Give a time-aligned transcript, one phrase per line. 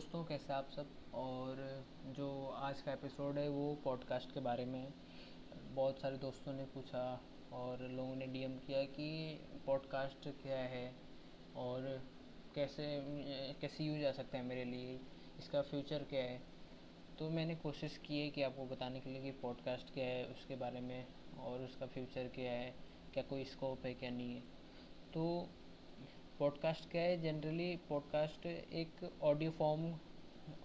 [0.00, 0.86] सब?
[1.14, 4.92] और जो आज का एपिसोड है, वो पॉडकास्ट के बारे में
[5.74, 7.20] बहुत सारे दोस्तों ने पूछा
[7.52, 10.94] और लोगों ने डीएम किया कि पॉडकास्ट क्या है
[11.56, 12.02] और
[12.54, 13.02] कैसे
[13.60, 15.00] कैसे यूज़ आ सकता है मेरे लिए?
[15.38, 16.42] इसका फ्यूचर क्या है?
[17.18, 20.56] तो मैंने कोशिश की है कि आपको बताने के लिए कि पॉडकास्ट क्या है, उसके
[20.56, 21.06] बारे में
[21.40, 22.74] और उसका फ्यूचर क्या है,
[23.12, 24.40] क्या कोई स्कोप है, क्या नहीं है।
[25.14, 25.48] तो
[26.40, 27.20] पॉडकास्ट क्या है?
[27.22, 29.82] जनरली पॉडकास्ट एक ऑडियो फॉर्म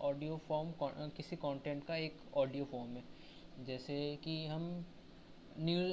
[0.00, 0.72] ऑडियो फॉर्म
[1.16, 4.64] किसी कंटेंट का एक ऑडियो फॉर्म है। जैसे कि हम
[5.58, 5.92] न्यूज़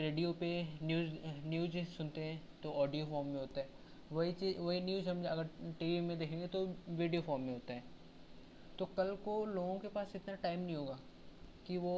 [0.00, 0.50] रेडियो पे
[0.82, 1.10] न्यूज़
[1.46, 3.68] न्यूज़ सुनते हैं तो ऑडियो फॉर्म में होता है।
[4.12, 5.48] वही चीज़, वही न्यूज़ हम अगर
[5.80, 7.84] टीवी में देखेंगे तो वीडियो फॉर्म में होता है।
[8.78, 10.98] तो कल को लोगों के पास इतना टाइम नहीं होगा
[11.66, 11.96] कि वो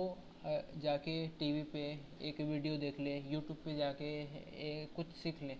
[0.78, 1.86] जाके टीवी पे
[2.28, 5.58] एक वीडियो देख ले यूट्यूब पे जाके कुछ सीख लें।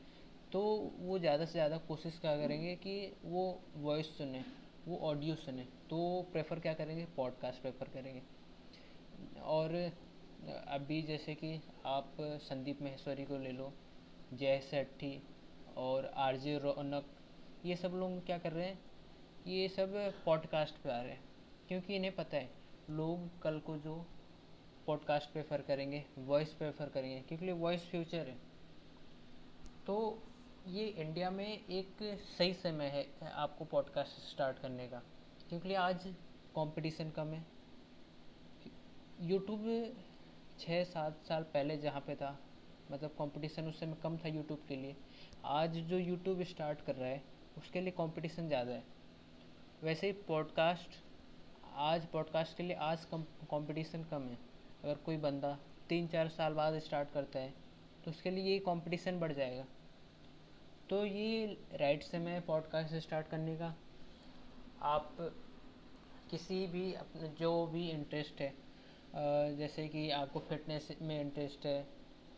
[0.54, 0.60] तो
[0.98, 4.44] वो ज़्यादा से ज़्यादा कोशिश क्या करेंगे कि वो वॉइस सुने,
[4.88, 7.04] वो ऑडियो सुने। तो प्रेफर क्या करेंगे?
[7.16, 8.22] पॉडकास्ट प्रेफर करेंगे।
[9.42, 9.74] और
[10.68, 13.72] अभी जैसे कि आप संदीप महेश्वरी को ले लो,
[14.32, 15.22] जय सेठी
[15.76, 17.06] और आर जे रौनक,
[17.64, 18.78] ये सब लोग क्या कर रहे हैं?
[19.46, 19.94] ये सब
[20.24, 21.22] पॉडकास्ट पे आ रहे हैं।
[21.68, 22.50] क्योंकि इन्हें पता है,
[22.90, 23.94] लोग कल को जो
[24.86, 28.36] पॉडकास्ट प्रेफर करेंगे वॉइस प्रेफर करेंगे, क्योंकि वॉइस फ्यूचर है।
[29.86, 29.96] तो
[30.66, 31.96] ये इंडिया में एक
[32.28, 35.00] सही समय है आपको पॉडकास्ट स्टार्ट करने का,
[35.48, 36.06] क्योंकि आज
[36.56, 37.44] कंपटीशन कम है।
[39.22, 39.66] यूट्यूब
[40.60, 42.30] छः सात साल पहले जहाँ पे था
[42.90, 44.96] मतलब कंपटीशन उस समय कम था यूट्यूब के लिए।
[45.44, 47.22] आज जो यूट्यूब स्टार्ट कर रहा है,
[47.58, 48.82] उसके लिए कंपटीशन ज़्यादा है।
[49.82, 50.98] वैसे ही पॉडकास्ट
[51.84, 54.38] आज पॉडकास्ट के लिए आज कंपटीशन कम है।
[54.84, 55.56] अगर कोई बंदा
[55.88, 57.54] तीन चार साल बाद स्टार्ट करता है
[58.04, 59.64] तो उसके लिए ये कंपटीशन बढ़ जाएगा।
[60.90, 63.74] तो ये राइट समय है पॉडकास्ट स्टार्ट करने का।
[64.82, 65.16] आप
[66.30, 68.52] किसी भी अपने जो भी इंटरेस्ट है
[69.56, 71.86] जैसे कि आपको फिटनेस में इंटरेस्ट है,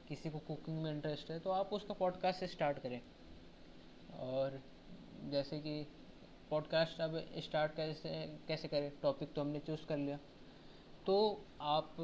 [0.09, 3.01] किसी को कुकिंग में इंटरेस्ट है तो आप उसका पॉडकास्ट स्टार्ट करें।
[4.21, 4.61] और
[5.31, 5.87] जैसे कि
[6.51, 8.11] पॉडकास्ट अब स्टार्ट कैसे
[8.49, 8.91] कैसे करें?
[9.03, 10.19] टॉपिक तो हमने चूज़ कर लिया।
[11.07, 11.97] तो आप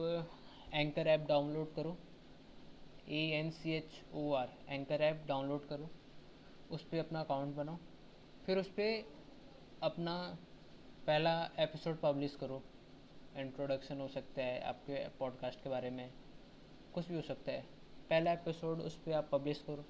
[0.74, 1.96] एंकर ऐप डाउनलोड करो।
[3.08, 5.90] A N C H O R, anchor app download करो।
[6.72, 7.76] उस पर अपना अकाउंट बनाओ।
[8.46, 9.04] फिर उस पर
[9.82, 10.14] अपना
[11.06, 12.62] पहला एपिसोड पब्लिश करो।
[13.36, 16.12] इंट्रोडक्शन हो सकता है आपके पॉडकास्ट के बारे में।
[16.94, 17.60] कुछ भी हो सकता है।
[18.10, 19.84] पहला एपिसोड उस पर आप पब्लिश करो।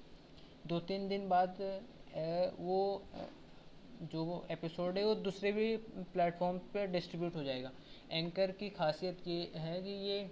[0.67, 1.61] दो तीन दिन बाद
[2.59, 3.03] वो
[4.03, 7.71] जो एपिसोड है, वो दूसरे भी प्लेटफॉर्म पे डिस्ट्रीब्यूट हो जाएगा।
[8.11, 10.31] एंकर की खासियत ये है कि ये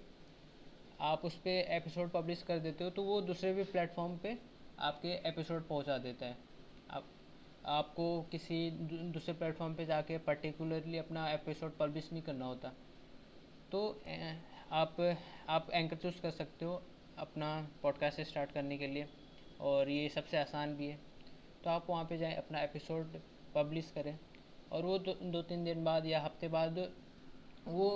[1.02, 4.38] आप उस पर एपिसोड पब्लिश कर देते हो तो वो दूसरे भी प्लेटफॉर्म पे
[4.82, 6.38] आपके एपिसोड पहुँचा देता है।
[6.90, 7.08] आप
[7.70, 8.70] आपको किसी
[9.14, 12.70] दूसरे प्लेटफॉर्म पे जाके पर्टिकुलरली अपना एपिसोड पब्लिश नहीं करना होता।
[13.72, 13.82] तो
[14.72, 14.96] आप
[15.50, 16.82] आप एंकर चूज़ कर सकते हो
[17.18, 17.50] अपना
[17.84, 19.08] पॉडकास्ट स्टार्ट करने के लिए
[19.62, 21.00] और ये सबसे आसान भी है।
[21.64, 23.20] तो आप वहाँ पे जाएँ अपना एपिसोड
[23.56, 24.18] पब्लिश करें
[24.72, 26.80] और वो दो, दो तीन दिन बाद या हफ़्ते बाद
[27.68, 27.90] वो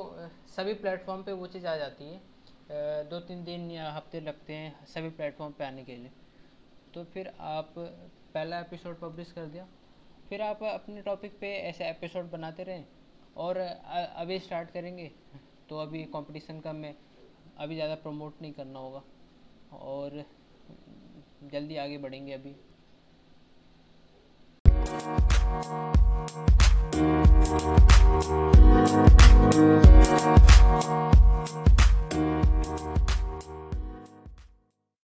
[0.48, 2.22] सभी प्लेटफॉर्म पे वो चीज़ आ जाती है।
[3.10, 6.12] दो तीन दिन या हफ़्ते लगते हैं सभी प्लेटफॉर्म पे आने के लिए।
[6.96, 9.66] तो फिर आप पहला एपिसोड पब्लिश कर दिया
[10.30, 12.86] फिर आप अपने टॉपिक पे ऐसे एपिसोड बनाते रहें
[13.38, 15.12] और अभी स्टार्ट करेंगे
[15.70, 16.94] तो अभी कंपटीशन का मैं
[17.58, 19.04] अभी ज़्यादा प्रमोट नहीं करना होगा
[19.80, 20.24] और
[21.52, 22.56] जल्दी आगे बढ़ेंगे अभी
[27.48, 28.15] Thank you.